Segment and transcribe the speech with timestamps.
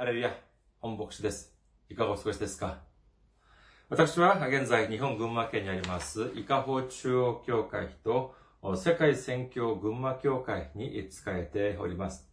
[0.00, 0.34] ハレルヤ、
[0.80, 1.54] 本牧師です。
[1.90, 2.78] いかがお過ごしですか？
[3.90, 8.34] 私は現在日本群馬県にあります伊香保中央教会と
[8.76, 12.26] 世界宣教群馬教会に仕えております。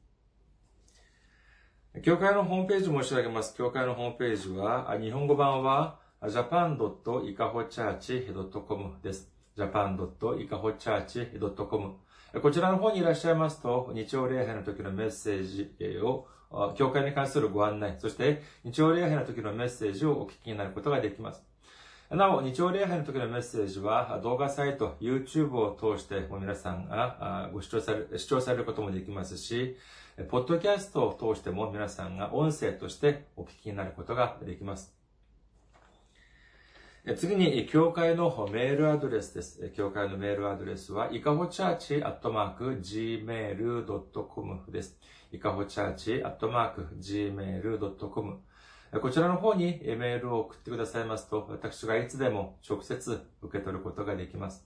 [2.04, 3.54] 教会のホームページ申し上げます。
[3.54, 9.30] 教会のホームページは、日本語版は japan.ikahochurch.com です。
[9.58, 11.96] japan.ikahochurch.com
[12.42, 16.30] こちらの方にいらっしゃいますと、日曜礼拝の時のメッセージを、
[16.76, 21.44] 教会に関するご案内、そして日曜礼拝の時のメッセージをお聞きになることができます。
[22.10, 29.76] なお、日曜礼拝の時のメッセージは動画サイト、YouTube を通して皆さんがご視聴され視聴されることもできますし、
[30.30, 34.98] ポッドキャストを通しても皆さんが音声としてお聞きになることができます。
[37.16, 39.70] 次に、教会のメールアドレスです。
[39.70, 45.00] 教会のメールアドレスは、いかほチャーチアットマーク gmail.com です。
[45.32, 48.40] いかほチャーチアットマーク gmail.com
[49.02, 54.66] こちらの方にメールを送ってくださいますと、私がいつでも直接受け取ることができます。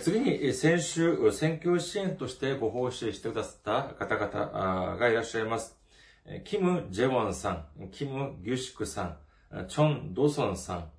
[0.00, 5.76] 次に、先週、選挙支援としてご奉仕してくださった方々がいらっしゃいます。
[6.44, 9.18] キム・ジェウォンさん、キム・ギュシクさん、
[9.68, 10.90] チョン・ドソンさん、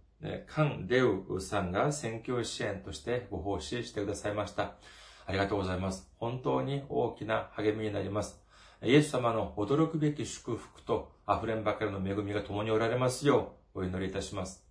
[0.47, 4.75] カン・デウさんが選挙支援としてご奉仕してくださいました。
[5.25, 6.09] ありがとうございます。
[6.17, 8.41] 本当に大きな励みになります。
[8.83, 14.63] イエス様の驚くべき祝福と溢れんばかりの恵みが共におられますようお祈りいたします。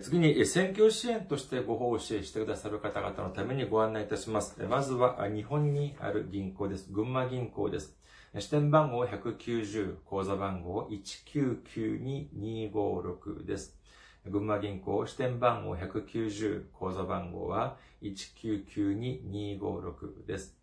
[0.00, 4.60] 次に、選挙支援としてご奉仕してくださる方々のためにご案内いたします。
[4.64, 6.90] まずは、日本にある銀行です。
[6.90, 7.96] 群馬銀行です。
[8.36, 13.78] 支店番号190、口座番号1992256です。
[14.28, 20.56] 群馬銀行支店番号190、口座番号は1992256です。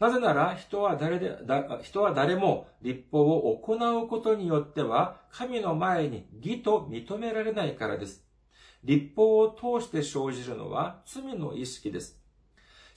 [0.00, 1.36] なぜなら人は誰で、
[1.84, 8.24] 人は誰も立法を行うことによっては神の前に義と認められないからです。
[8.82, 12.19] 立法を通して生じるのは罪の意識です。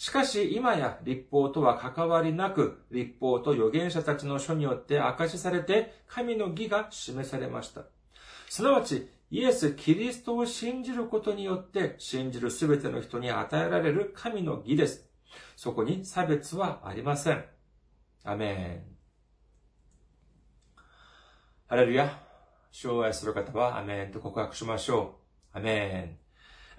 [0.04, 7.84] しかし今や立法とは関わりなく、立法と預言者たちの書によって証しされて神の義が示されました。
[8.50, 15.10] すなわち、イエス・キリストを信じることによって信じるすべての人に与えられる神の義です。
[15.56, 17.46] そこに差別はありません。
[18.26, 20.82] アメン。
[21.68, 22.20] ハレルヤ。
[22.72, 25.16] 主を愛する方はアメンと告白しましょ
[25.54, 25.58] う。
[25.60, 26.23] アメン。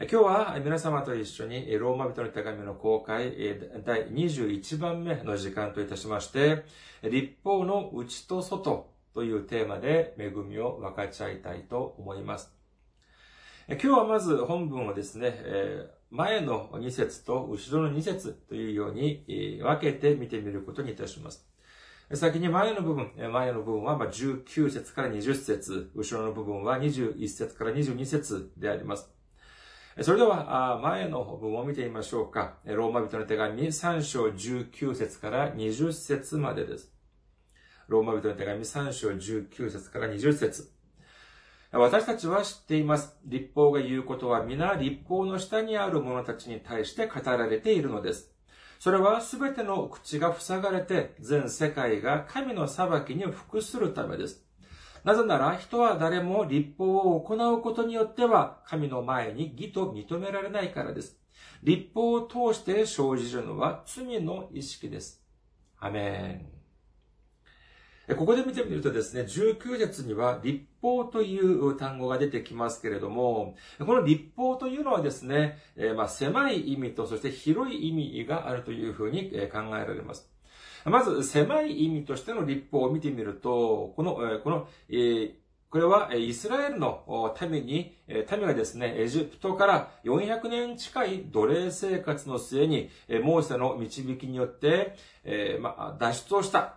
[0.00, 3.32] 今日は皆様と一緒にローマ人の手紙の公開
[3.84, 6.64] 第21番目の時間といたしまして、
[7.04, 12.52] 立法の内と外というテーマで恵みを分かち合いたいと思います。
[13.68, 15.32] 今日はまず本文をですね、
[16.10, 21.46] 前の2節と後ろの2節というように分けて見てみることにいたします。
[22.14, 29.08] 先に前の部分、前の部分は19節から20節、後ろの部分は21節から22節であります。
[30.00, 32.54] それでは、前の部分を見てみましょうか。
[32.64, 36.92] ローマ人の手紙3章19節から20節までです。
[37.86, 40.72] ローマ人の手紙3章19節から20節
[41.70, 43.16] 私たちは知っています。
[43.24, 48.32] 立法が言うことは皆立法の下にある者たちに対して語られているのです。
[48.80, 54.44] それはすべての口が塞がれて全世界が神の裁きに服するためです。
[55.04, 61.18] なぜなら人は誰も立法を行うことによっては神の前に義と認められないからです。
[61.62, 65.22] 立法を通して生じるのは罪の意識です。
[65.78, 68.16] アメン。
[68.16, 75.58] ここで見てみるとですね、19節には立法という単語が出てきますけれども、この立法というのはですね、
[75.96, 80.33] まあ、狭い意味とそして広い意味があるというふうに考えられます。
[80.84, 85.34] まず、狭い意味としての立法を見てみると、この、この、え
[85.74, 92.90] これはイスラエルのために、民がですね、エジプトから400年近い奴隷生活の末に、
[93.24, 94.94] モーセの導きによって、
[95.60, 96.76] ま、脱出をした、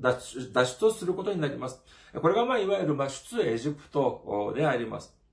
[0.00, 1.82] 脱出をすることになります。
[2.22, 5.23] これが、ま、いわゆる、ま、出エジプトであります。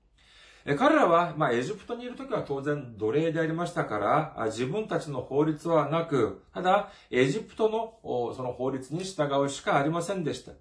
[0.78, 10.52] 彼らは、まあ、エジプトにいるときは当然奴隷でありましたから、自分たちの法律はなく、ただ、エジプトのその法律に従うしかありませんでした。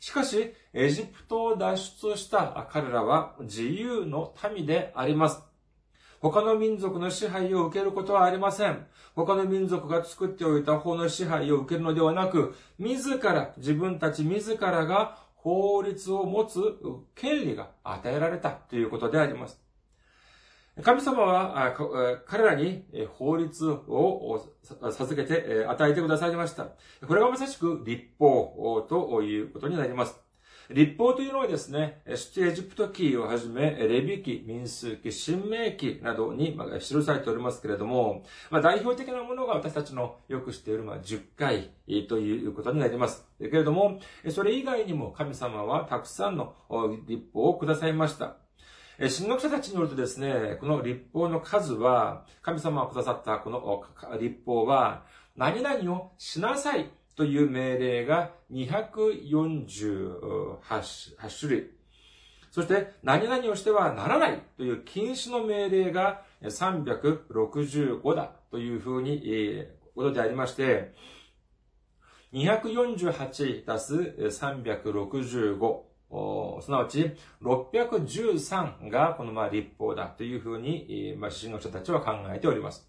[0.00, 5.42] しかし、エジプトを脱出した彼らは自由の民であります。
[6.20, 8.86] 他の民族の支配を受けることはありません。
[9.14, 16.58] 他の民族が作っておいた法の支配を受けるのではなく、自ら、自分たち自らが法律を持つ
[17.14, 19.60] 権利が与えられたということであります。
[20.82, 21.76] 神様は
[22.26, 22.86] 彼らに
[23.18, 24.42] 法律を
[24.90, 26.68] 授けて与えてくださいました。
[27.06, 30.23] これがまさしく立法ということになります。
[30.70, 41.70] 立法というのはですね、出エジプト記をはじめ、レビ記、民数記、新明記などに記されておりますけれども、まあ、代表的なものが私たちのよく知っている、まあ、10回
[42.08, 43.26] ということになります。
[43.38, 43.98] けれども、
[44.30, 46.54] それ以外にも神様はたくさんの
[47.06, 48.36] 立法をくださいました。
[48.98, 53.84] 神学者たちによるとですね、この立法の数は、神様がくださったこの
[54.18, 55.04] 立法は、
[55.36, 61.70] 何々をしなさいという命令が248種類。
[62.50, 70.94] そして、何々をしてはならないという禁止の命令が365だというふうに、えー、ことでありまして、
[72.32, 73.94] 248足す
[74.44, 75.94] 365
[76.60, 77.12] すなわち
[77.42, 82.88] 613がこのまあ立法だというふうに、まあ、神学者たちは考えております。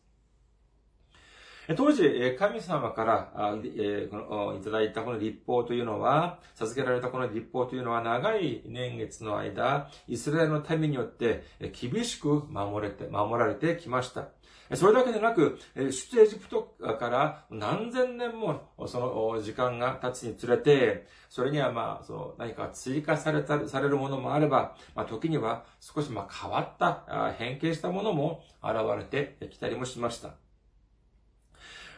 [1.75, 14.27] 当時、神様から、いただいたこの立法というのは、授けられたこの立法というのは長い年月の間、イスラエルの民によって厳しく守れて、守られてきました。
[14.73, 30.44] それだけでなく、出エジプトから何千年もその時間が経つにつれて、それにはまあ、その何か追加された、されるものもあれば、まあ時には少しまあ変わった、変形したものも現れてきたりもしました。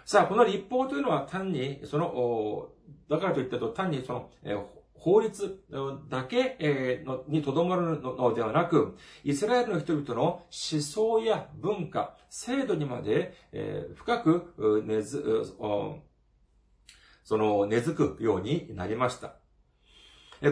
[0.09, 2.69] さあ、この立法というのは単に、その、
[3.09, 4.29] だからといったと単にその、
[4.93, 5.61] 法律
[6.09, 8.95] だけにとどまるのではなく、
[9.25, 13.33] イスラエルの人々の思想や文化、制度にまで
[13.95, 15.23] 深く根付、
[17.25, 19.36] その根付くようになりました。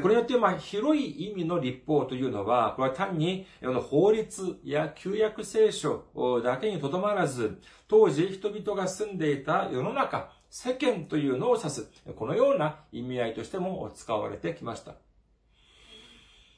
[0.02, 3.46] これによって、まあ、広い意味の立法というのは、これは単に、
[3.90, 6.06] 法律や旧約聖書
[6.44, 14.96] だけにとどまらず、当時人々が住んでいた世の中、世間というのを指す、このような意味合いとしても使われてきました。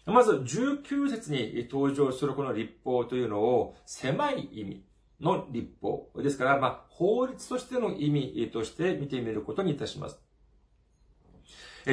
[0.06, 4.86] まず、19節に登場するこの立法というのを、狭い意味
[5.20, 6.10] の立法。
[6.16, 10.27] ですから、まあ、法律としての意味として見てみることにいたします。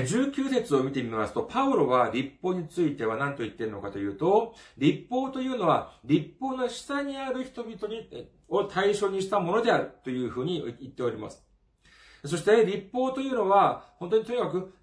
[0.02, 11.44] 19節を見てみますと、パウロは立法については何と言っているのかというと、立法というのは、立法の下にある人々に、を対象にしたものであるというふうに言っております。
[12.24, 14.74] そして、立法というのは、本当にとにかく、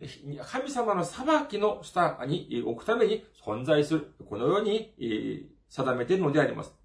[0.46, 4.14] 神様の裁きの下に置くために存在する。
[4.30, 4.94] このように
[5.68, 6.81] 定めているのであります。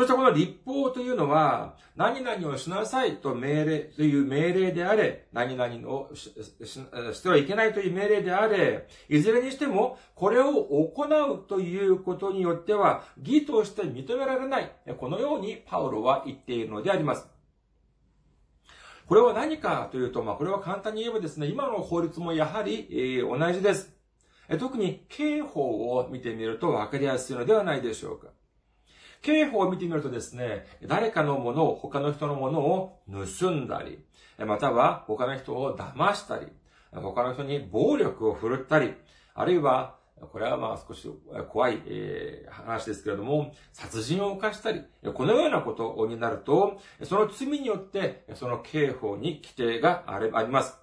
[0.00, 14.72] そしてこの立法というのは、何々をしなさいと命令、という命令であれ、何々をしてはいけないという命令であれ、いずれにしても、これを行うということによっては、義として認められない。
[14.96, 17.28] このようにパウロは言っているのであります。
[19.06, 23.94] これは何かというと、まあ、これは簡単に言えばですね、今の法律もやはり、えー、同じです。
[24.58, 28.28] 特に刑法を見てみると分かりやすいのではないでしょうか。
[29.22, 33.98] 刑法を見てみるとですね、誰かのものを、他の人のものを盗んだり、
[34.38, 36.46] または他の人を騙したり、
[36.92, 38.94] 他の人に暴力を振るったり、
[39.34, 39.98] あるいは、
[40.32, 41.08] これはまあ少し
[41.48, 41.82] 怖い、
[42.48, 44.82] 話ですけれども、殺人を犯したり、
[45.14, 50.78] このようなことになると、その罪によって、その刑法に規定があります。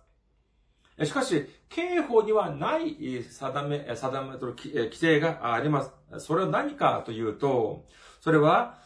[1.03, 5.91] しかし、刑法にはない定め、定めと規定があります。
[6.19, 7.85] それは何かというと、
[8.27, 8.77] それは、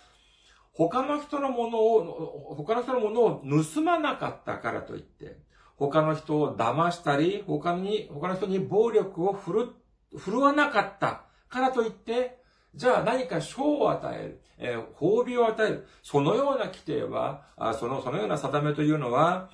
[0.72, 3.44] 他の人のものを、他の人のものを
[3.74, 5.40] 盗まなかったからといって、
[5.78, 9.70] 他の人を騙したり、他に、他の人に暴力を振る、
[10.16, 12.38] 振るわなかったからといって、
[12.76, 15.88] じゃあ何か賞を与える、えー、褒美を与える。
[16.04, 19.50] そのような規定は、あその、そのような定めというのは、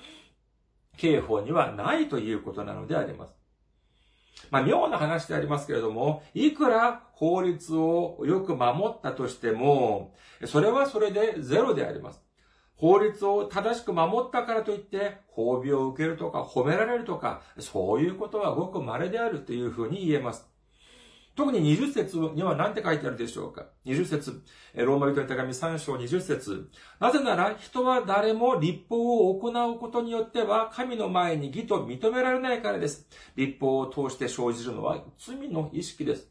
[0.98, 3.37] 刑法にはないということなのであります。
[4.50, 10.14] まあ、妙な話でありますけれども、いくら法律をよく守ったとしても、
[10.46, 12.22] それはそれでゼロであります。
[12.76, 20.48] 法律を正しく守ったからといって、褒美を受けるとか褒められるとか、そういうことはごく稀であるというふうに言えます。
[21.38, 24.42] 特に20節には何て書いてあるでしょうか ?20 節
[24.74, 26.68] ローマ人の手紙3章20節
[26.98, 33.06] なぜなら人は誰も立法を行うことによっては神の前に義と認められないからです。
[33.36, 36.28] 立法を通して生じるのは罪の意識です。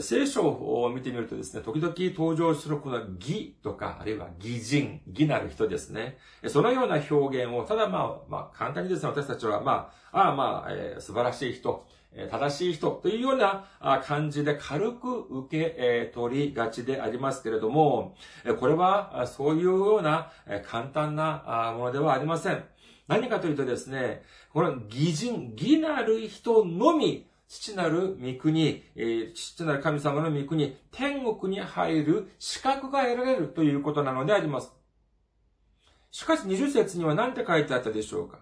[0.00, 6.18] 聖書を見てみるとですね、時々登場するこの義とか、あるいは義人、義なる人ですね。
[6.48, 11.84] そのような表現を、ただまあ、まあ、簡単にですね、私たちは、まあ、ああまあ、えー、素晴らしい人、
[12.30, 13.66] 正しい人というような
[14.04, 18.16] 感じで軽く受け取りがちでありますけれども、
[18.60, 20.30] これはそういうような
[20.66, 22.64] 簡単なものではありません。
[23.08, 28.82] 何かというとですね、この義人、義なる人のみ、父なる御国、
[29.34, 34.72] 父なる神様の御国、天国に入る資格が得られるということなのであります。
[36.10, 38.38] しかし20節には何て書いてあったでしょうか？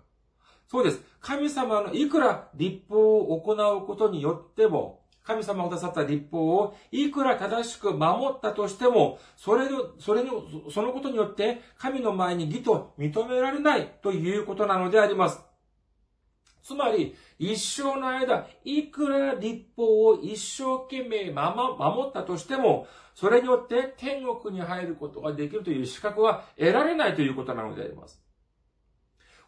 [0.71, 1.03] そうです。
[1.21, 15.41] 神様のいくら立法を行うことによっても、神様がくださった立法をいくら正しく守ったとしても、それの、それの、そのことによって神の前に義と認められないということなのであります。
[16.63, 22.87] つまり、一生の間、いくら立法を一生懸命守ったとしても、
[23.17, 28.23] それによって天国に入ることができるという資格は得られないということなのであります。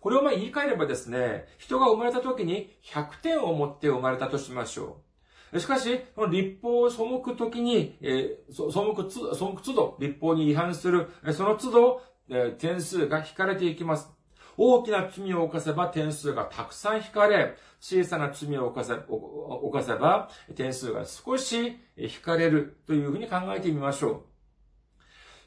[0.02, 5.00] これをまあ言い換えればですね、人が生まれた時に100点を持って生まれたとしましょ
[5.52, 5.60] う。
[5.60, 14.10] しかし、この立法を背くときに、えー、背くつ、背く都度、立法に違反する、その都度、えー、点数が引かれていきます。
[14.56, 24.24] 大きな罪を犯せば点数がたくさん引かれ、小さな罪を犯せ犯せば点数が少し引かれるというふうに考えてみましょ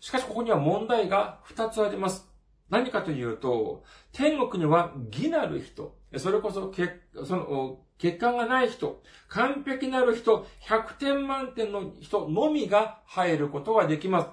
[0.02, 0.04] う。
[0.04, 2.35] しかしここには問題が2つあります。
[2.70, 6.90] 何かというと、天国には義なる人、それこそ欠、
[7.26, 14.30] その、欠陥がない人、完璧なる人、100点満点の人のみが入ることができます。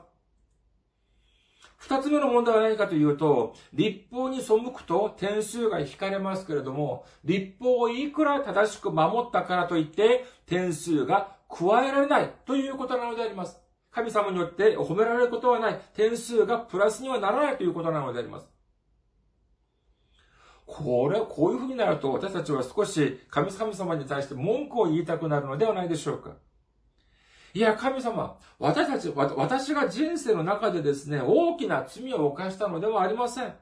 [1.77, 13.62] 二つ目の問題は何かというと、立法に背くと点数が引かれますけれども、立法をいくら正しく守ったからといって点数が加えられないということなのであります。
[13.93, 15.81] 神様によって褒められることはない。
[15.95, 18.49] 点数がプラスにはならないということなのであります。
[20.67, 26.31] これ、こういうふうになると私たちは少し神様に対して文句を言いたくなるのではないでしょうか。
[27.55, 33.55] いや、神様、私たち、私が人生の中でですね、大きな罪を犯したのではありません。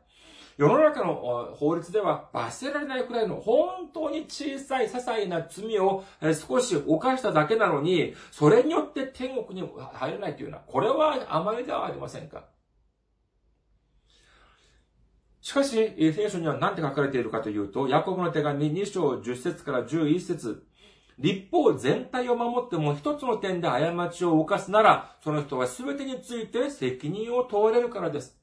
[0.61, 6.05] 世の中の法律では罰せられないくらいの本当に小さい些細な罪を
[6.47, 12.45] 少し犯しただけなのに、それによって天国に入れないというのは、これは甘えではありませんか？
[15.41, 20.67] しかし、聖書には何て書かれているかというと、ヤコブの手紙2章10節から11節
[21.19, 28.39] 立法全体を守っても一つの点で過ちを犯すなら、その人は全てについて責任を問われるからです。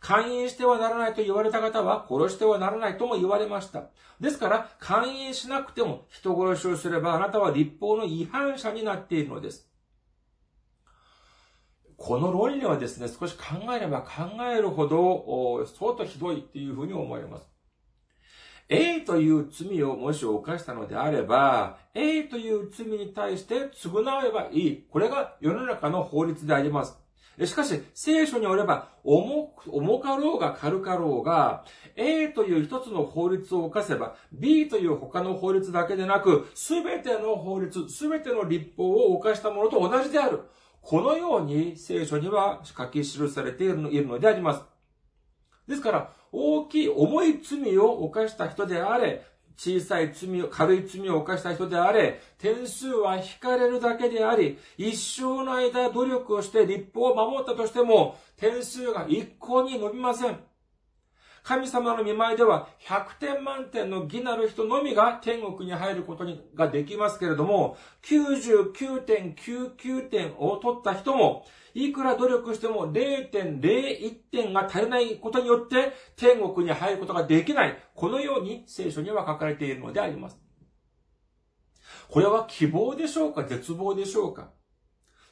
[0.00, 3.84] 勧誘してはならないと言われた方は殺してはならないとも言われました。
[4.18, 9.70] ですから、勧誘しなくても人殺しをすればあなたは立法の違反者になっているのです。
[11.96, 17.50] この論理はですね、少し考えれば考えるほど、相当ひどいっていうふうに思われます。
[18.70, 24.86] A という罪をもし犯したのであれば、A という罪に対して償えばいい。
[24.88, 26.98] これが世の中の法律であります。
[27.44, 31.64] しかし、聖書によれば、重重かろうが軽かろうが、
[31.96, 40.42] A という一つの法律を犯せば、B という他の法律だけでなく、すべての法律、すべての立法を犯したものと同じである。
[40.82, 44.62] このように聖書には書き記されているのであります。
[45.66, 49.24] ですから、大きい重い罪を犯した人であれ、
[49.62, 60.38] 小さい罪を、軽い罪を犯した人であれ、点数は引かれるだけであり、一生の間努力をして立法を守ったとしても、点数が一向に伸びません。
[61.42, 71.44] 神様の見舞いでは100点満点の義なる人のみが天国に入ることができますけれども、99.99点を取った人も、
[71.74, 77.78] いくら努力しても0.01点が足りないことによって天国に入ることができない。
[77.94, 80.38] このように聖書には書かれているのであります。
[82.08, 84.50] これは希望でしょうか絶望でしょうか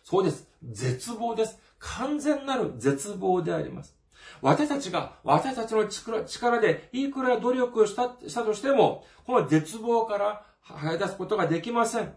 [0.04, 0.48] そうです。
[0.62, 1.58] 絶望です。
[1.78, 3.97] 完全なる絶望であります。
[4.42, 12.14] 私たちが、私たちの力でいくら努力をしたしたとしても、この絶望から這い出すことができません。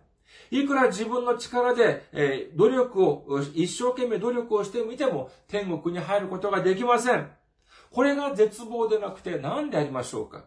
[0.50, 7.30] いくら自分の力で、え、努力を、一生懸命努力をしてみても、天国に入ることができません。
[7.92, 10.46] これが絶望でなくて何でありましょうか？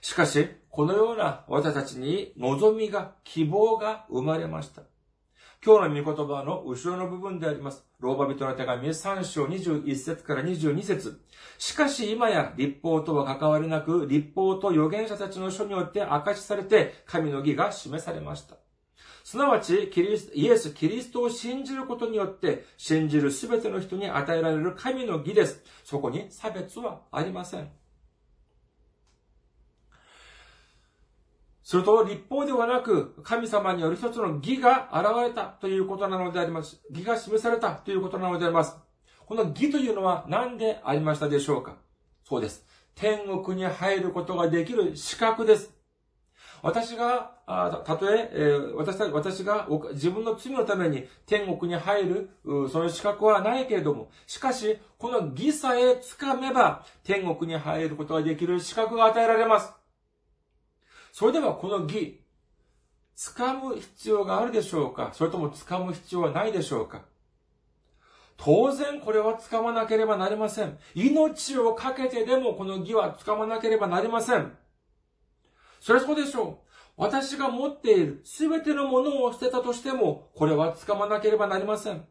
[0.00, 4.82] しかし、このような私たちに望みが、希望が生まれました。
[5.64, 7.84] 今日の御言葉の後ろの部分であります。
[7.98, 11.20] ローバ人の手紙3章21節から22節
[11.58, 18.56] しかし今や立法とは関わりなく、立法と預言者たちの書によって明かしされて、神の義が示されました。
[19.24, 25.64] すなわち、キリスイエス・キリストを信じることによって、信じるすべての人に与えられる神の義です。
[25.82, 27.68] そこに差別はありません。
[31.68, 36.80] すると、立法ではなく、神様による一つの義が現れたということなのであります。
[36.88, 38.74] 義が示されたということなのであります。
[39.26, 41.76] この義というのは何でありましたでしょうか？
[42.24, 42.64] そうです。
[42.94, 45.74] 天国に入ることができる資格です。
[46.62, 48.30] 私が、たとえ、
[48.74, 52.30] 私私が自分の罪のために天国に入る、
[52.72, 59.74] その資格はないけれども、しかし、この義さえつかめば、天国に入ることができる資格が与えられます。
[61.18, 62.20] それではこの義、
[63.16, 65.10] 掴む必要があるでしょうか？
[65.14, 67.06] それとも掴む必要はないでしょうか？
[68.36, 70.78] 当然これは掴まなければなりません。
[70.94, 74.52] 命をかけてでもこの義は掴まなければなりません。
[75.80, 76.74] それはそうでしょう。
[76.96, 82.06] 私が持っているすべてのものを捨てたとしても、これは掴まなければなりません。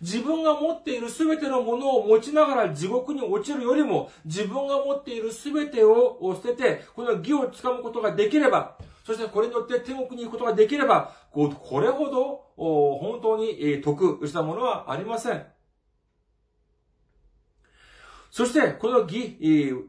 [0.00, 11.48] 自分が持っている全てのものを持ちながら地獄に落ちるよりも、自分が持っている全てを捨てて、この義をつかむことができれば、そしてこれによって天国に行くことができれば、こ
[11.80, 15.46] れほど本当に得したものはありません。
[18.30, 19.38] そして、この義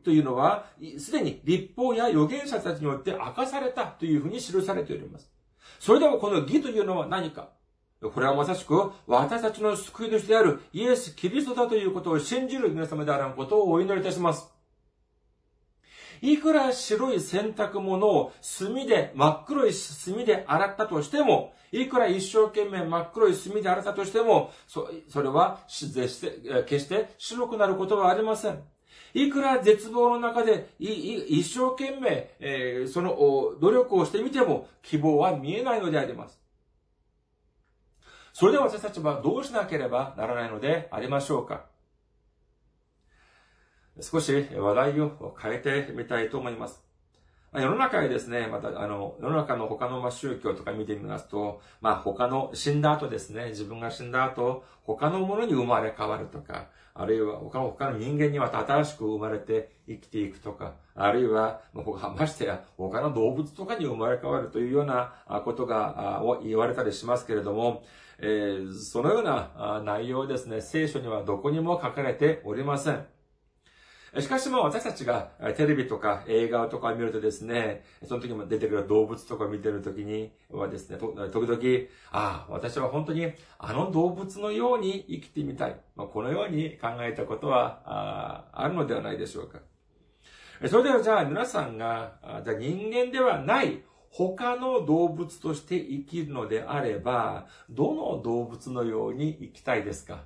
[0.05, 0.67] というのは、
[0.99, 5.29] すでに立法や預言者たちによって明かされたというふうに記されております。
[5.79, 7.49] それでもこの義というのは何か
[8.01, 14.47] これはまさしく、私たちの救い主であるイエス・キリストだということを信じる皆様であらんことをお祈りいたします。
[16.21, 28.61] いくら白い洗濯物を炭で、真っ黒い炭で洗ったとしても、いくら一生懸命真っ黒い炭で洗ったとしても、そそれは決して白くなることはありません。
[29.13, 33.15] いくら絶望の中で一生懸命、えー、その
[33.59, 36.39] 努力をしてみても希望は見えないのであります。
[38.39, 41.65] それでは私たちはどうしなければならないのでありましょうか
[43.99, 46.83] 少し話題を変えてみたいと思います。
[47.51, 61.61] 世の中でですね、また、あの、世の中の他の宗教とか見てみますと、まあ他の死んだ後ですね、自分が死んだ後、他のものに生まれ変わるとか、あるいは他の他の人間にまた新しく生まれて生きていくとか、あるいは、
[62.15, 67.83] ましてや他の動物とかに生まれ変わるというようなことが言われたりしますけれども、
[68.19, 73.05] えー、そのような内容ですね、聖書にはどこにも書かれておりません。
[74.19, 81.59] しかしまあ私たちがテレビとか映画とか見るとですね、その時も出てくる動物とか見てる時にはですね、時々、
[82.11, 85.75] ああ、私は本当にあの動物のように生きてみたい。
[85.95, 89.59] まあ、このように考えたことはああるのではないでしょうか。
[90.67, 100.23] それではじゃあ皆さんが、じゃあ人間ではない他の動物として生きるのであれば、どの動物のように生きたいですか？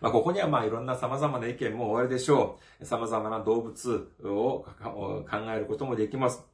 [0.00, 2.84] まあ、ここにはまあいろんな様々な意見もおありでしょう。
[2.84, 6.44] 様々な動物を考えることもできます。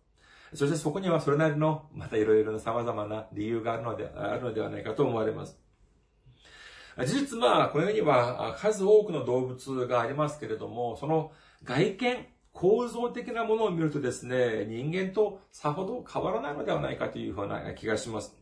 [0.55, 5.59] そしてそこにはそれなりの、またいろいろな様々な理由があるので、あるのではないかと思われます。
[6.99, 11.33] 事実まあ、この世には数多くの動物がありますけれども、その
[11.65, 18.37] 外見、構造的なものを見るとですね、人間とさほど変わらないのではないかというふうな気がします。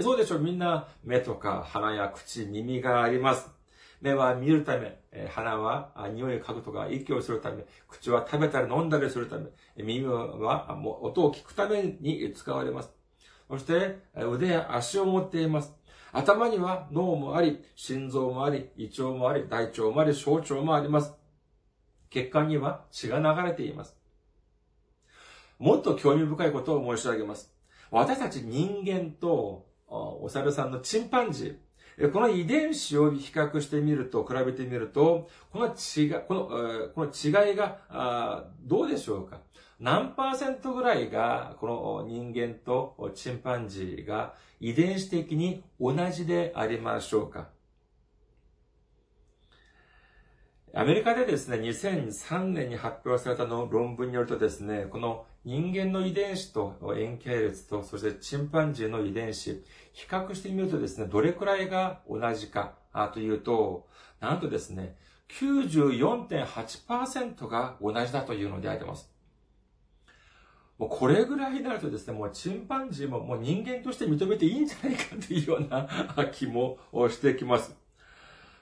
[0.00, 0.38] そうでしょう。
[0.40, 3.50] みんな目とか鼻や口、耳があります。
[4.00, 10.70] 目は見るため、鼻は匂いを嗅ぐとか息をするため、口は食べたり飲んだりするため、耳は
[11.02, 12.92] 音を聞くために使われます。
[13.50, 15.74] そして腕や足を持っています。
[16.12, 21.12] 頭には脳もあり、心臓もあり、胃腸もあり、大腸もあり、小腸もあります。
[22.10, 23.96] 血管には血が流れています。
[25.58, 27.52] もっと興味深いことを申し上げます。
[27.90, 36.46] 私たち人間とお猿さんのチンパンジー、この遺伝子を比較してみると、比べてみると、この違い、この、
[36.94, 39.40] この違いが、どうでしょうか
[39.80, 47.48] 何パーセントぐらいが、この人間とチンパンジーが遺伝子的に同じでありましょうか
[50.78, 62.74] アメリカでですね、2003年に発表されたの論文によるとですね、この人間の遺伝子と円形列と、そしてチンパンジーの遺伝子、比較してみるとですね、どれくらいが同じか
[63.12, 63.88] というと、
[64.20, 64.94] なんとですね、
[65.40, 69.10] 94.8%が同じだというのであります。
[70.78, 75.88] もうこれぐらいになるとですね、もうチンパンジーももう人間として認めていいんじゃないかというような
[76.26, 76.78] 気も
[77.10, 77.76] してきます。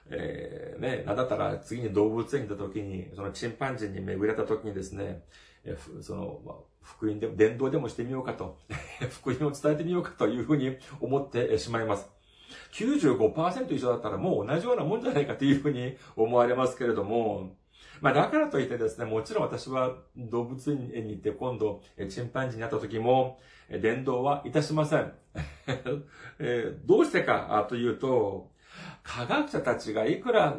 [0.09, 5.23] えー、ね、なんだったら次に動物園に行った時に、そのチンパンジーに巡れた時にですね、
[5.65, 8.57] えその、まあ、福音でも、伝道でもしてみようかと、
[9.21, 12.09] 福音を伝えてみようかというふうに思ってしまいます。
[12.71, 17.55] 95%一緒だったらもう同じようなもんじゃないかというふうに思われますけれども、
[17.99, 23.39] まあだからといってですね、もちろん私は動物園に行って今度、チンパンジーに会った時も、
[23.69, 25.13] 伝道はいたしません。
[26.39, 28.51] えどうしてかというと、
[29.03, 30.55] 科学者たちがいくら、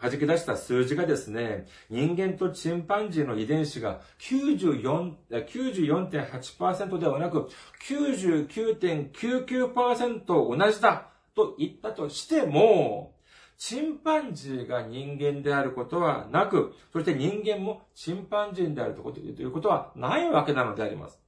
[0.00, 7.48] 弾き出した数字がですね、人間とチンパンジーの遺伝子が94、94.8%ではなく
[7.88, 13.14] 99.99%同じだと言ったとしても、
[13.56, 21.23] チンパンジーが人間であることはなく、そして人間もチンパンジーであるということはないわけなのであります。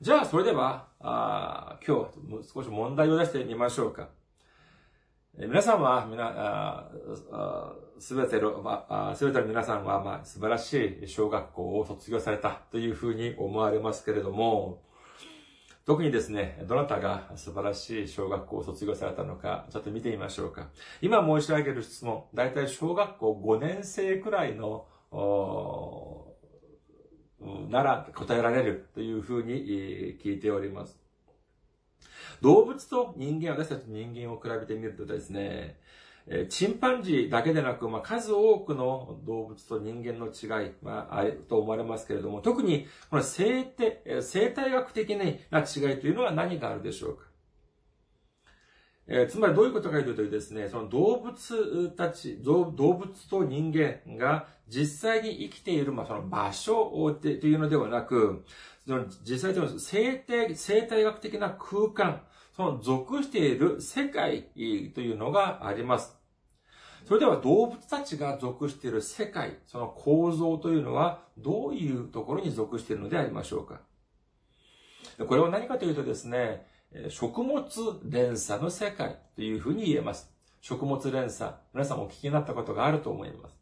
[0.00, 2.08] じゃあ、それでは、あ今
[2.40, 4.08] 日少し問題を出してみましょうか。
[5.38, 6.90] え皆さんは、みな、
[7.98, 14.80] すべての、すべての皆さんは、まあ、素晴らしい小学校を卒業されたというふうに思われますけれども、
[15.84, 20.68] 特にですね、どなたが素晴らしい小学校を卒業されたのか、ちょっと見てみましょうか。
[21.02, 24.86] 今申し上げる質問、だいたい小学校5年生くらいの、
[27.68, 29.54] なら答えられるというふうに
[30.22, 30.98] 聞いております。
[32.42, 35.78] 動物と人間、私たち人間を比べてみるとですね、
[36.48, 45.36] チンパンジーだけでなく、まあ、数多くの動物と人間の違い、まあ、あると思われますけれども、特に、この生体生態学的な違い
[45.98, 47.24] というのは何があるでしょうか？
[49.12, 58.44] えー、つまりどういうことかというとですね、その動物たち、動物と人間が実際に生きている、まあ、その場所というのではなく、
[58.86, 62.22] その実際と生態、生態学的な空間、
[62.56, 64.44] その属している世界
[64.94, 66.16] というのがあります。
[67.04, 73.80] それでは動物たちが属している世界、その構造というのはどういうところに属しているのでありましょうか
[75.26, 76.69] これは何かというとですね、
[77.08, 77.62] 食物
[78.04, 80.30] 連鎖の世界というふうに言えます。
[80.60, 81.52] 食物連鎖。
[81.72, 83.60] 皆さんもお聞きになったことがあると思います。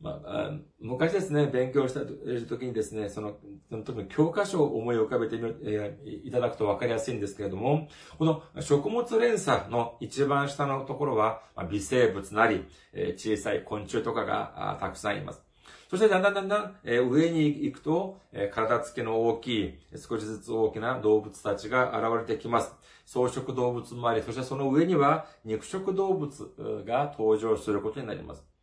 [0.00, 2.00] まあ、昔ですね、勉強した
[2.46, 3.38] 時にですね、その、
[3.70, 15.45] その時の教科書を思い浮かべてみ、えいただくと分かりやすいんですけれども、この食物連鎖の一番下のところは、まあ、微生物なり、え小さい昆虫とかがたくさんいます。
[15.88, 22.74] そしてだんだんだんだん、え上に行くと、え体つきの大きい、少しずつ大きな動物たちが現れてきます。
[23.06, 28.55] 草食動物もあり、そしてその上には肉食動物が登場することになります。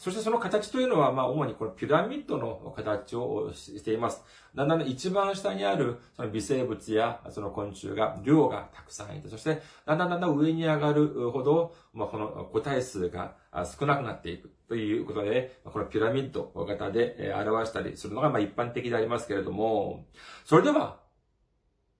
[0.00, 4.24] そしてその形というのは、まあ、主にこのピラミッドの形をしています。
[4.54, 13.34] だんだん一番下にある、その微生物やその昆虫が、量がたくさんいて、そして、だんだんだんだん上に上がるほど、まあ、この個体数が
[13.78, 20.06] 少なくなっていくということで、このピラミッド型で表したりするのが、まあ、一般的でありますけれども、
[20.46, 20.98] それでは、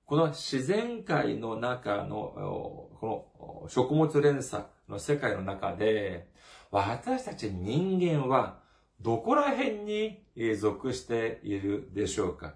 [0.07, 3.29] この自然界の中の、こ
[3.63, 6.30] の食物連鎖の世界の中で、
[6.71, 8.61] 私たち人間は
[9.01, 10.23] どこら辺に
[10.59, 12.55] 属しているでしょうか？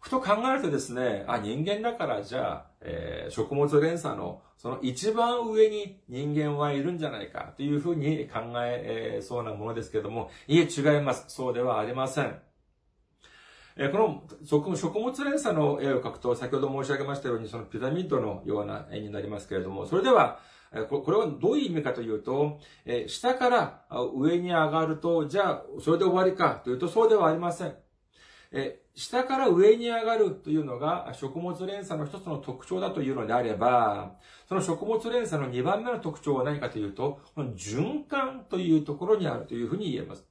[0.00, 11.24] ふと考えるとですね、あ、人間だからじゃあ、えー、食物連鎖のその一番上に人間はいるんじゃないかというふうに考えそうなものですけども、いえ、違います。
[11.28, 12.38] そうではありません。
[13.76, 20.38] えこの食物連鎖の絵を描くと、先ほど申し上げましたように、そのピラミッドのような絵になりますけれども、それでは、
[20.84, 22.58] これはどういう意味かというと、
[23.06, 23.84] 下から
[24.14, 27.74] 上に上がると、じゃあ、それで終わりかというと、そうではありません。
[28.94, 34.14] 下から上に上がるというのが食物連鎖の一つの特徴だというのであれば、
[34.48, 40.24] その食物連鎖の2番目の特徴は何かというと、この循環というところにあるというふうに言えます。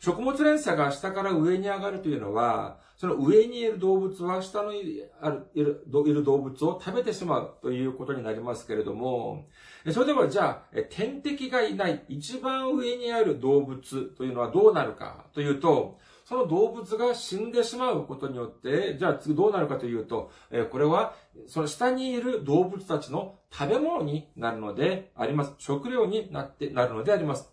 [0.00, 5.10] 食物連鎖が下から上に上がるというのは、その上にいる動物は下のいる
[5.54, 9.46] いる動物を食べてしまうということになりますけれども、
[9.90, 20.30] それではじゃあ、天敵がいない一番上にある動物というのはどうなるかというと、その動物が死んでしまうことによって、じゃあ次どうなるかというと、
[20.70, 21.14] これは
[21.46, 25.54] その下にいる動物たちの食べ物になるのであります。
[25.56, 27.50] 食料になって、なるのであります。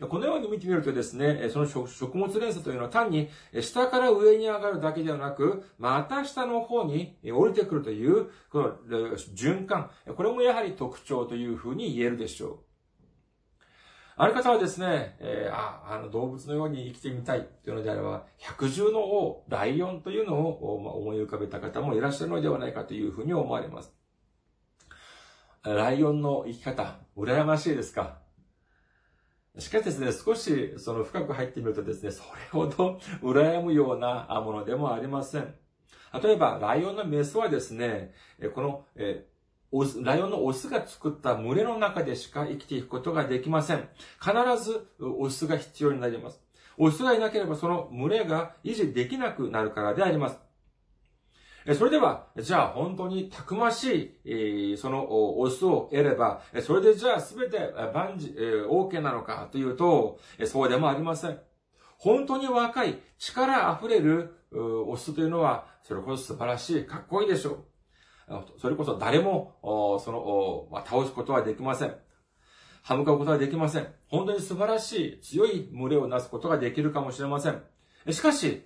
[0.00, 3.28] このように見てみるとですね、その食物連鎖というのは単に
[3.60, 8.76] 下から上に上がるだけではなく、また下の方に降りてくるという、この
[9.34, 12.58] 循環、これもやはり特徴というふうに言えるでしょう。
[14.18, 23.94] ある方はですね、えー、あ、あの動物のように生きてみたいというのであれば、百獣の王、ライオンというのを、思い浮かべた方もいらっしゃるのではないかというふうに思われます。
[25.64, 28.25] ライオンの生き方、羨ましいですか？
[29.58, 35.54] しかしですね、少しその深く入ってみるとですね、それほど羨むようなものでもありません。
[36.22, 38.12] 例えば、ライオンのメスはですね、
[38.54, 39.26] この、え
[40.02, 43.88] ライオンのオスが作った群れの中でしか生きていくことができません。
[44.20, 46.40] 必ずオスが必要になります。
[46.78, 50.45] オスがいなければその群れが維持できなくなるからであります。
[51.74, 57.58] それでは、じゃあ本当にたくましい、そのオスを得れば、それでじゃあすべて
[57.92, 61.40] 万事、OK なのかというと、そうでもありません。
[61.98, 67.64] 本当に若い、力溢れるオスというのは、それこそ素晴らしい、かっこいいでしょ
[68.28, 68.44] う。
[68.60, 69.56] それこそ誰も、
[70.04, 71.96] その、倒すことはできません。
[72.82, 73.88] 歯向かうことはできません。
[74.06, 77.60] 本当に素晴らしい、強い群れをなすことができるかもしれません。
[78.10, 78.62] しかし、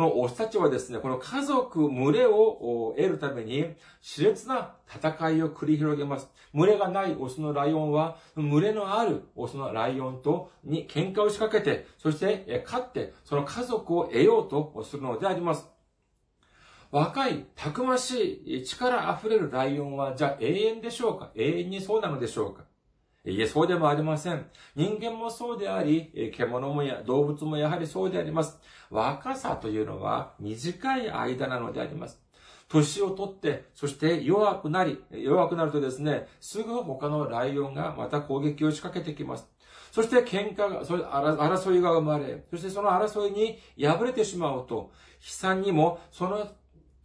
[0.00, 3.66] このオスたちはですね、この家族、群れを得るために、
[4.00, 6.30] 熾烈な戦いを繰り広げます。
[6.54, 15.68] 群れがないオスのライオンは、群れのあるオスのライオンとに喧嘩を仕掛けて、そして勝って、その家族を得ようとするのであります。
[16.90, 21.30] 若い、たくましい、力溢れるライオンは、じゃあ永遠でしょうか？
[21.34, 22.64] 永遠にそうなのでしょうか？
[23.26, 24.46] いえ、そうでもありません。
[24.74, 28.58] 人間もそうであり、獣もや、動物もやはりそうであります。
[28.88, 32.18] 若さというのは短い間なのであります。
[32.68, 39.46] 年をとって、そして弱くなり、弱くなるとですね、すぐ他のライオンがまた攻撃を仕掛けてきます。
[39.92, 46.48] そして喧嘩が、それ争いが生まれ、そしてその争いに敗れてしまうと、悲惨にもその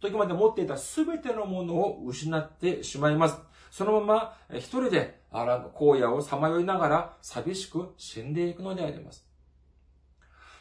[0.00, 3.38] 時まで持っていた全てのものを失ってしまいます。
[3.70, 9.26] そのまま一人で荒野をさまよいながら寂しく死んでいくのであります。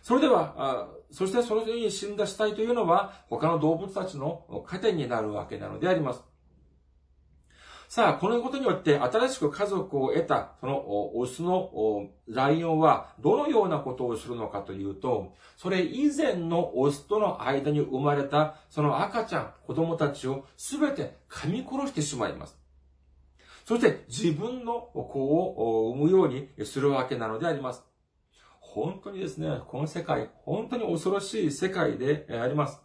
[0.01, 6.23] それでは、そしてそのように死んだ死体というのは他の動物たちの糧になるわけなのであります。
[7.87, 22.64] さあ、このことによって新しく家族を得た、そのオスのライオンはどのようなことをするのかというと、それ以前のオスとの間に生まれたその赤ちゃん、子供たちをすべて噛み殺してしまいます。
[23.65, 27.83] そして自分の子を産むようにするわけなのであります。
[28.59, 32.79] 本当にですね、この世界、本当に恐ろしい世界であります。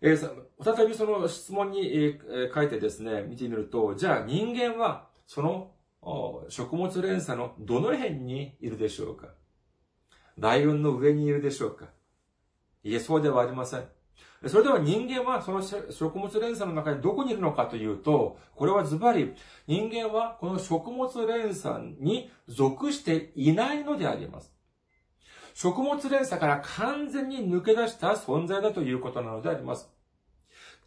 [0.00, 2.18] えー、再びその質問に、え、
[2.52, 5.70] 書いてですね、見てみると、じゃあ人間はその
[6.48, 9.28] 食物連鎖のどの辺にいるでしょうか？
[10.36, 11.90] ライオンの上にいるでしょうか？
[12.82, 13.84] いえ、そうではありません。
[14.46, 19.34] それでは人間はその食物連鎖の中にどこにいるのかというと、これはズバリ、
[19.68, 24.52] 人間はこの食物連鎖に属していないのであります。
[25.54, 29.88] 食物連鎖から完全に抜け出した存在だということなのであります。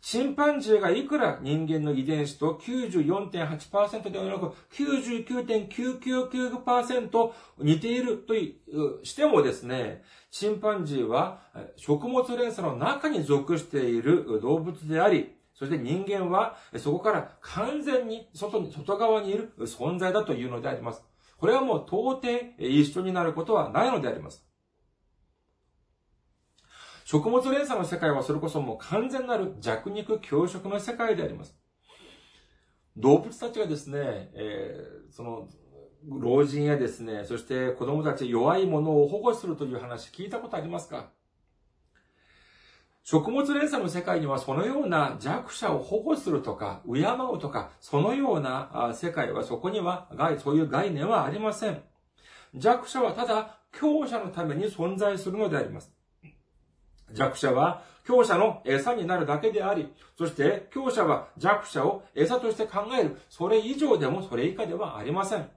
[0.05, 8.35] チンパンジーがいくら人間の遺伝子と94.8%ではなく99.999%似ていると
[9.03, 11.41] してもですね、チンパンジーは
[11.75, 21.03] 食物連鎖の中に属している動物であり、そして人間はそこから完全に外に、外側にいる存在だというのであります。
[21.39, 22.27] これはもう到底
[22.59, 24.44] 一緒になることはないのであります。
[27.05, 31.55] 食物連鎖の世界はそれこそもう完全なる弱肉強食の世界であります。
[32.97, 35.47] 動物たちがですね、えー、その、
[36.09, 41.11] 老人やですね、そして子供たち弱いものを保護するという話聞いたことありますか？
[43.03, 50.09] 食物連鎖の世界にはそのような弱者を保護するとか、敬うとか、そのような世界はそこには、
[50.43, 51.83] そういう概念はありません。
[52.55, 55.94] 弱者はただ強者のために存在するのであります。
[57.15, 65.49] 弱者は強者の餌になるだけであり、そして強者は弱者を餌として考える、それ以上でもそれ以下ではありません。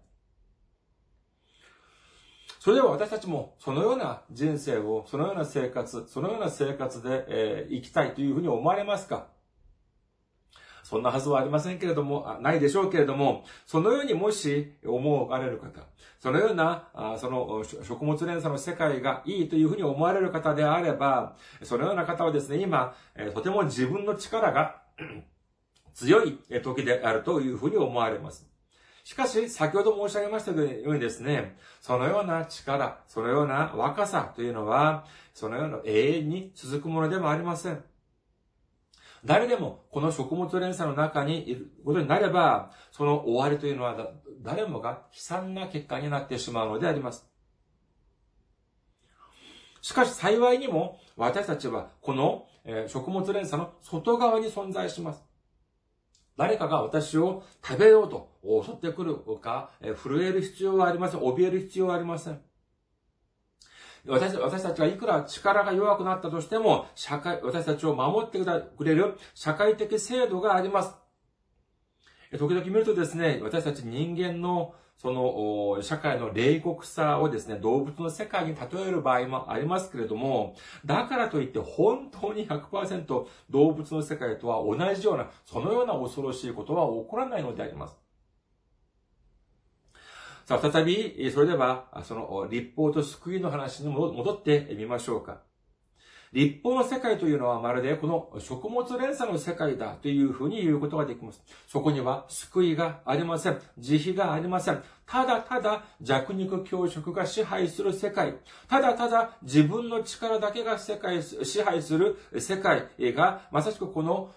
[2.60, 9.26] それでは私たちもそのような人生を、そのような生活、そのような生活で、えー、生きたいというふうに思われますか？
[10.82, 15.80] そんなはずはありませんけれども、ないでしょうけれども、そのようにもし思われる方、
[16.18, 16.88] そのような、
[17.18, 22.94] その食物連鎖の世界がいいというふうに思われる方であれば、そのような方はですね、今、
[23.34, 24.82] とても自分の力が
[25.94, 28.48] 強い時であるというふうに思われます。
[29.08, 37.82] しかし、先ほど申し上げましたようにですね、そのような力、そのような若さというのは、そのような永遠に続くものでもありません。
[39.24, 47.28] 誰でもこの食物連鎖の中にいることになれば、その終わりというのは誰もが悲惨な結果になってしまうのであります。
[49.80, 52.46] しかし幸いにも私たちはこの
[52.88, 55.24] 食物連鎖の外側に存在します。
[56.36, 61.20] 誰かが私を食べようと襲ってくるか、震える必要はありません。
[61.20, 62.40] 怯える必要はありません。
[64.08, 68.38] 私私たちがいくら力が弱くなったとしても、社会、私たちを守って
[68.76, 70.94] くれる社会的制度があります。
[72.38, 88.07] 時々見るとですね、私たち人間のその、社会の冷酷さをですね、動物の世界に例える場合もありますけれども、だからといって本当に100%動物の世界とは同じような、そのような恐ろしいことは起こらないのであります。
[90.48, 95.42] さあ、再び、それでは、その、立法と救いの話に戻ってみましょうか。
[96.32, 101.42] 立法の世界というのはまるでこの食物連鎖の世界だというふうに言うことができます。
[101.66, 103.58] そこには救いがありません。
[103.78, 104.82] 慈悲がありません。
[105.06, 108.34] ただただ弱肉強食が支配する世界。
[108.68, 114.30] ただただ自分の力だけが世界、支配する世界がまさしくこの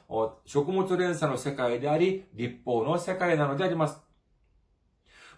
[0.45, 4.10] 食物連鎖の世界であり、立法の世界なのであります。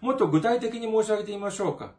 [0.04, 1.94] もっと具体的に申し上げてみましょうか。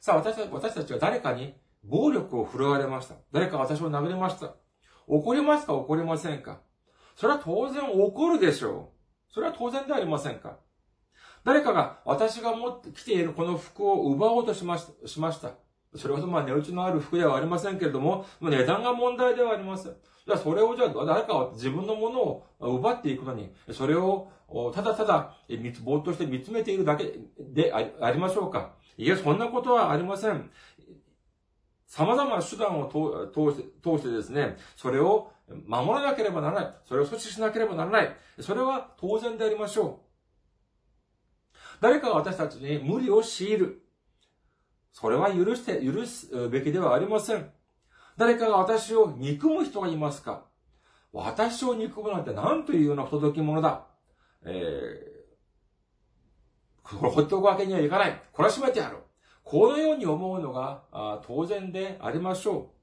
[0.00, 1.52] さあ、私たち私たちは誰かに
[1.82, 3.16] 暴力を振るわれました。
[3.32, 4.54] 誰か私を殴りました。
[5.08, 5.74] 怒りますか？
[5.74, 6.60] 怒りませんか？
[7.16, 8.92] それは当然怒るでしょ
[9.30, 9.34] う。
[9.34, 10.58] それは当然ではありませんか？
[11.44, 15.08] 誰かが私が持ってきているこの服を奪おうとしました。
[15.08, 15.54] しました
[15.96, 19.96] それほどまあ値打ちのある服ではありませんけれども、値段が問題ではありません。
[20.28, 24.30] じゃあそれをじゃあ誰かは自分のものを奪っていくのに、それを
[24.74, 25.34] ただただ
[25.82, 30.50] ぼーっとして見つめているだけでありましょうかいや、そんなことはありません。
[31.86, 32.88] 様々な手段を
[33.32, 35.32] 通してですね、それを
[35.66, 36.74] 守らなければならない。
[36.86, 38.14] それを阻止しなければならない。
[38.40, 40.02] それは当然でありましょ
[41.46, 41.56] う。
[41.80, 43.82] 誰かが私たちに無理を強いる。
[44.92, 47.50] それは許して、許すべきではありません。
[48.18, 50.42] 誰かが私を憎む人がいますか？
[51.12, 53.86] 私を憎むなんて何というような不届き者だ？
[54.44, 58.20] えー、これ放っておくわけにはいかない。
[58.34, 58.98] 懲らしめてやる。
[59.44, 60.82] このように思うのが
[61.26, 62.78] 当然でありましょう。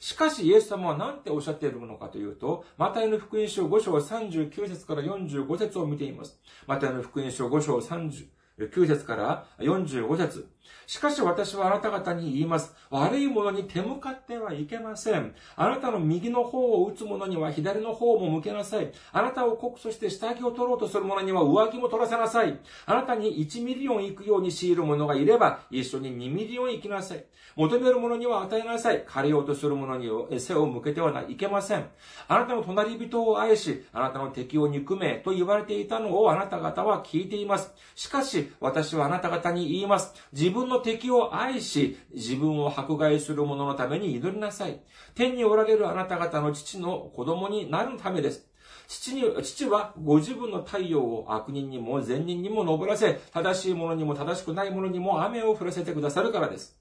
[0.00, 6.40] しかし、イエス様は何ておっしゃっているのかというと、マタイの福音書5章39節から45節を見ています。
[6.66, 10.48] マタイの福音書5章39節から45節
[10.86, 12.74] しかし私はあなた方に言います。
[12.90, 15.34] 悪いものに手向かってはいけません。
[15.56, 18.92] あなたの右の方を打つ者には左の方も向けなさい。
[19.12, 22.58] あなたを告訴して下着を取ろうとする者には上着も取らせなさい。
[22.86, 27.24] あなたに1ミリオン行くように強いる者がいれば、一緒に2ミリオン行きなさい。
[27.56, 29.04] 求める者には与えなさい。
[29.06, 30.08] 借りようとする者に
[30.40, 31.86] 背を向けてはいけません。
[32.28, 37.72] あなたの隣人を愛し、あなたの敵を憎めと言われていたのをあなた方は聞いています。
[37.94, 40.14] しかし、私はあなた方に言います。
[40.32, 44.80] 自分の敵を愛し、自分を迫害する者のために祈りなさい。
[45.14, 48.46] 天におられるあなた方の父の子供になるためです。
[48.88, 56.78] 父に、父はご自分の太陽を悪人にも善人にも昇らせ、正しい者にも正しくない者にも雨を降らせてくださるからです。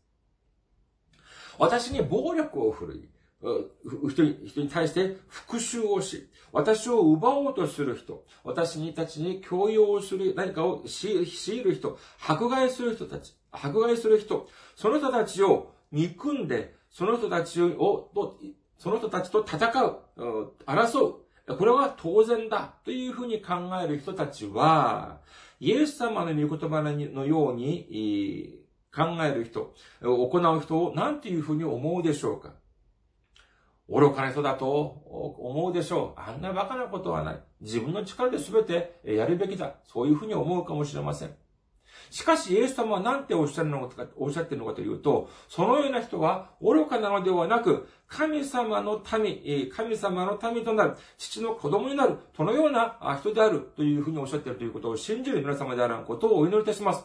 [1.57, 3.09] 私に暴力を振るい、
[4.09, 11.25] 人に人に対して復讐をし、私を奪おうとする人、私にたちに強要をする、何かを強い
[11.63, 18.11] る人、迫害する人たち、迫害する人、その人たちを憎んで、その人たちを、
[18.77, 19.99] その人たちと戦う、
[20.65, 21.57] 争う。
[21.57, 25.19] これは当然だというふうに考える人たちは、
[25.59, 28.59] イエス様の御言葉のように
[28.93, 32.53] 考える人、行う人を何ていうふうに思うでしょうか
[33.89, 34.81] 愚かな人だと
[35.39, 36.19] 思うでしょう。
[36.19, 37.39] あんな馬鹿なことはない。
[37.61, 39.75] 自分の力で全てやるべきだ。
[39.83, 41.35] そういうふうに思うかもしれません。
[42.13, 57.03] しかし、イエス様は何ておっしゃるのか、おっしゃってるのかというと、そのような人は愚かなのではなく、神様の民、神様の民となる、父の子供になる、そのような人であるというふうにおっしゃっているということを信じる皆様であることをお祈りいたします。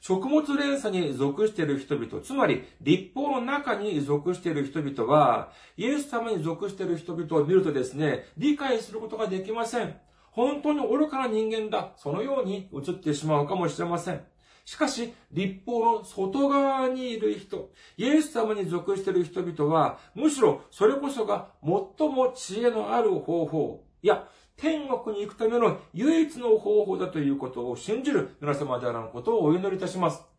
[0.00, 9.96] 食物連鎖に属している人々、つまり立法の中に属している人々は、イエス様に属している人々を見るとですね、理解することができません。
[10.38, 11.94] 本当に愚かな人間だ。
[11.96, 14.20] そのように映ってしまうかもしれません。
[14.64, 30.37] しかし、立法の外側にいる人、イエス様に属している人々は、むしろそれこそが最も知恵のある方法、いや、天国に行くための唯一の方法だということを信じる皆様であらんことをお祈りいたします。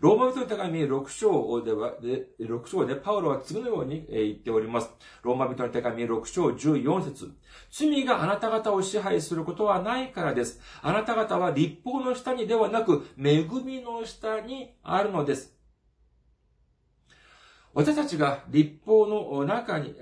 [0.00, 4.90] ローマ人の手紙6章では、で6章でパウロは次のように言っております。
[5.22, 7.32] ローマ人の手紙6章14節
[7.70, 10.60] 罪があなた方を支配することはないからです。
[10.82, 15.56] あなた方は立法の下にではなく、恵みの下にあるのです。
[17.72, 19.94] 私たちが立法の中に、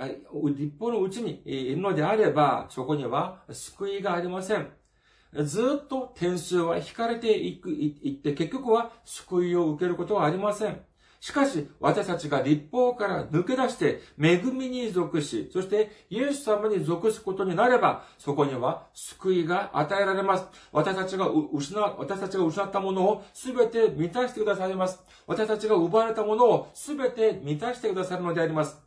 [0.56, 4.68] 立法のうちにいるのであれば、そこには救いがありません。
[5.42, 10.80] ずっと点数は引かれていく、いって、結局は救いを受けることはありません。
[11.24, 20.44] しかし、私たちが立法から抜け出して、恵みに属し、そしてイエス様に属すことになれば、そこには救いが与えられます。
[20.70, 25.02] 私たちが失、私たちが失ったものをすべて満たしてくださいます。
[25.26, 28.83] 私たちが奪われたものをすべて満たしてくださるのであります。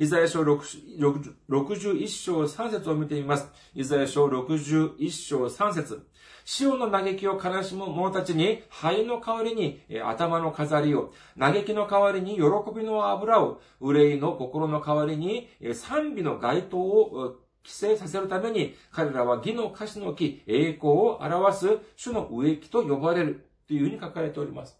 [0.00, 3.50] イザヤ書61章3節を見てみます。
[3.74, 6.06] イザヤ書61章3節
[6.44, 12.42] 潮の嘆きを悲しむ者たちに、灰の代わりに頭の飾りを、嘆きの代わりに喜
[12.76, 24.78] びの油を、憂いの心の代わりに賛美の街灯を規制させるために、彼らは義の歌詞の木、栄光を表す主の植木と呼ばれるというふうに書かれております。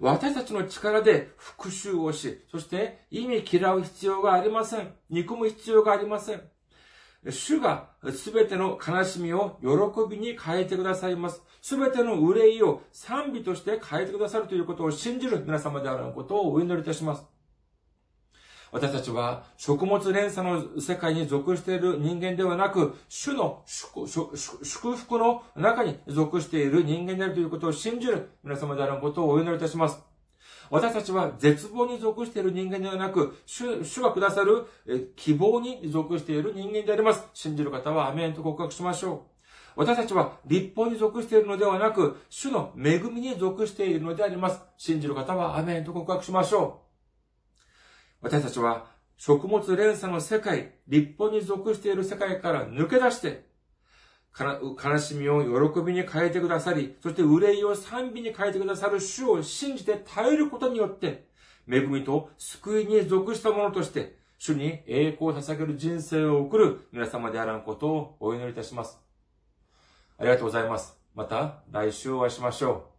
[0.00, 4.92] 私たちの力で復讐をし、そして意味嫌う必要がありません。
[5.10, 6.42] 憎む必要がありません。
[7.30, 9.68] 主がすべての悲しみを喜
[10.10, 11.42] びに変えてくださいます。
[11.62, 17.33] すべての憂いを賛美として変えてくださるということを信じる皆様であることをお祈りいたします。
[18.74, 30.02] 私たちは食物連鎖の世界に属している人間ではなく、主の祝福の中に属している人間であるということを信じる皆様であることをお祈りいたします。
[30.70, 34.66] 私たちは絶望に属している人間ではなく、主主がくださる
[35.14, 37.28] 希望に属している人間であります。
[37.32, 39.24] 信じる方はアメンと告白しましょ
[39.76, 39.80] う。
[39.80, 44.60] 私たちは立法に属しているのではなく、主の恵みに属しているのであります。
[44.76, 46.83] 信じる方はアメンと告白しましょう。
[48.24, 48.86] 私たちは
[49.18, 53.44] 食物連鎖の世界、立法に属している世界から抜け出して、
[54.36, 61.26] 悲しみを喜びに変えてくださり、そして憂いを賛美に変えてくださる主を信じて耐えることによって、
[61.70, 68.98] 恵みと救いに属したものとして、主に栄光を捧げる人生を送る皆様であらんことをお祈りいたします。
[70.18, 70.96] ありがとうございます。
[71.14, 72.93] また来週お会いしましょう。